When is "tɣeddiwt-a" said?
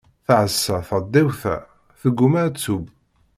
0.87-1.55